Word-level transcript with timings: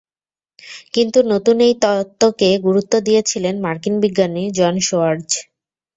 কিন্তু 0.93 1.19
নতুন 1.31 1.57
এই 1.67 1.73
তত্ত্বকে 1.83 2.49
গুরুত্ব 2.65 2.93
দিয়েছিলেন 3.07 3.55
মার্কিন 3.65 3.95
বিজ্ঞানী 4.03 4.43
জন 4.57 4.75
সোয়ার্জ। 4.87 5.29